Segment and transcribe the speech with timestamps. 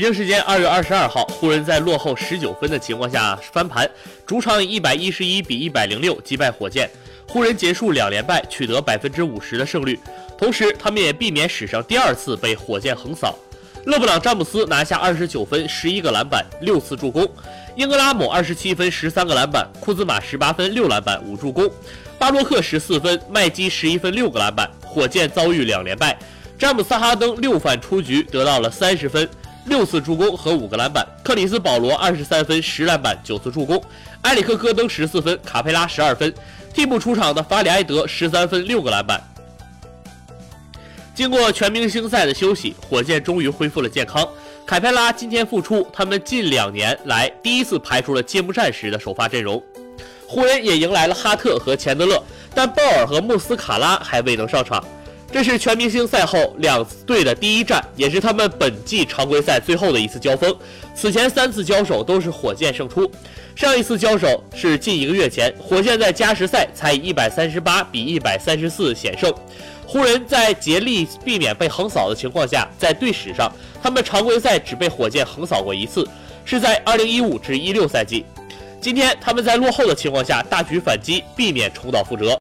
[0.00, 3.86] 北京时间二月二十二号，湖人在落后十九分的情况下翻盘，
[4.24, 6.88] 主场以一百一十一比一百零六击败火箭。
[7.28, 10.00] 湖人结束两连败，取得百分之五十的胜率，
[10.38, 13.38] 同时他们也避免史上第二次被火箭横扫。
[13.84, 17.26] 勒布朗·詹姆斯拿下二十九分、十一个篮板、六次助攻；
[17.76, 21.68] 英格拉姆二十七分、十三个篮板；库兹马十八分、六篮板、五助攻；
[22.18, 24.66] 巴洛克十四分，麦基十一分、六个篮板。
[24.80, 26.18] 火箭遭遇两连败，
[26.58, 29.28] 詹姆斯·哈登六犯出局，得到了三十分。
[29.66, 33.82] 六次助攻和五个篮板，克里斯保罗二十三分十篮板九次助攻，
[34.22, 36.32] 埃里克戈登十四分，卡佩拉十二分，
[36.72, 39.22] 替补出场的法里埃德十三分六个篮板。
[41.14, 44.26] 经过全明星赛的休息，火箭终于恢复了健康。
[44.66, 49.62] 凯佩拉今天复出，他们近两年来第一次排出了揭幕战时的首发阵容。
[50.26, 52.22] 湖人也迎来了哈特和钱德勒，
[52.54, 54.82] 但鲍尔和穆斯卡拉还未能上场。
[55.32, 60.54] 这是全明星赛后两队的第一战，也是他们本季常规赛最后的一次交锋。
[60.94, 63.10] 此前三次交手都是火箭胜出，
[63.54, 69.32] 上一次交手是近一个月前，火箭在加时赛才以一百三十八比一百三十四险胜。
[69.86, 73.50] 湖人，在竭力避免被横扫的情况下，在队史上，
[73.82, 76.06] 他们常规赛只被火箭横扫过一次，
[76.44, 78.24] 是在二零一五至一六赛季。
[78.80, 82.38] 今天他们在落后的情况下大举反击，避免重蹈覆辙。